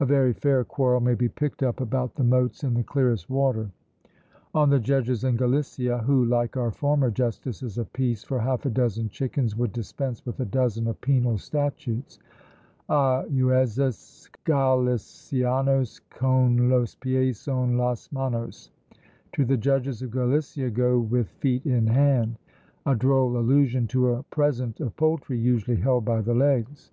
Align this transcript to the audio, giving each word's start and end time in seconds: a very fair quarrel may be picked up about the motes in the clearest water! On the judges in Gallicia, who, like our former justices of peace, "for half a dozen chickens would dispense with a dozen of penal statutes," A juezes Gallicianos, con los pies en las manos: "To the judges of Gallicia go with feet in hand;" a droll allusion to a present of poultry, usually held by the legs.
a 0.00 0.04
very 0.04 0.34
fair 0.34 0.64
quarrel 0.64 1.00
may 1.00 1.14
be 1.14 1.30
picked 1.30 1.62
up 1.62 1.80
about 1.80 2.14
the 2.14 2.22
motes 2.22 2.62
in 2.62 2.74
the 2.74 2.82
clearest 2.82 3.30
water! 3.30 3.70
On 4.52 4.68
the 4.68 4.78
judges 4.78 5.24
in 5.24 5.34
Gallicia, 5.34 6.04
who, 6.04 6.26
like 6.26 6.58
our 6.58 6.70
former 6.70 7.10
justices 7.10 7.78
of 7.78 7.90
peace, 7.94 8.22
"for 8.22 8.38
half 8.38 8.66
a 8.66 8.68
dozen 8.68 9.08
chickens 9.08 9.56
would 9.56 9.72
dispense 9.72 10.26
with 10.26 10.38
a 10.40 10.44
dozen 10.44 10.88
of 10.88 11.00
penal 11.00 11.38
statutes," 11.38 12.18
A 12.90 13.24
juezes 13.30 14.28
Gallicianos, 14.44 16.02
con 16.10 16.68
los 16.68 16.94
pies 16.96 17.48
en 17.48 17.78
las 17.78 18.12
manos: 18.12 18.70
"To 19.32 19.46
the 19.46 19.56
judges 19.56 20.02
of 20.02 20.10
Gallicia 20.10 20.68
go 20.68 20.98
with 20.98 21.30
feet 21.30 21.64
in 21.64 21.86
hand;" 21.86 22.36
a 22.84 22.94
droll 22.94 23.38
allusion 23.38 23.86
to 23.86 24.10
a 24.10 24.22
present 24.24 24.80
of 24.80 24.94
poultry, 24.96 25.38
usually 25.38 25.78
held 25.78 26.04
by 26.04 26.20
the 26.20 26.34
legs. 26.34 26.92